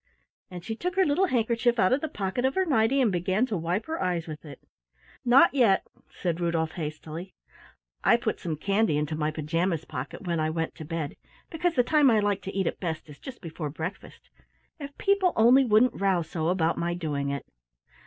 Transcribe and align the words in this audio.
And 0.49 0.65
she 0.65 0.75
took 0.75 0.95
her 0.95 1.05
little 1.05 1.27
handkerchief 1.27 1.77
out 1.77 1.93
of 1.93 2.01
the 2.01 2.07
pocket 2.07 2.43
of 2.43 2.55
her 2.55 2.65
nighty 2.65 2.99
and 3.01 3.11
began 3.11 3.45
to 3.45 3.55
wipe 3.55 3.85
her 3.85 4.01
eyes 4.01 4.25
with 4.25 4.43
it. 4.43 4.59
"Not 5.23 5.53
yet," 5.53 5.85
said 6.09 6.39
Rudolf 6.39 6.71
hastily. 6.71 7.35
"I 8.03 8.17
put 8.17 8.39
some 8.39 8.55
candy 8.55 8.97
into 8.97 9.15
my 9.15 9.29
pajamas 9.29 9.85
pocket 9.85 10.25
when 10.25 10.39
I 10.39 10.49
went 10.49 10.73
to 10.77 10.85
bed, 10.85 11.17
because 11.51 11.75
the 11.75 11.83
time 11.83 12.09
I 12.09 12.19
like 12.19 12.41
to 12.41 12.51
eat 12.55 12.65
it 12.65 12.79
best 12.79 13.09
is 13.09 13.19
just 13.19 13.41
before 13.41 13.69
breakfast 13.69 14.31
if 14.79 14.97
people 14.97 15.33
only 15.35 15.65
wouldn't 15.65 16.01
row 16.01 16.23
so 16.23 16.47
about 16.47 16.79
my 16.79 16.95
doing 16.95 17.29
it. 17.29 17.45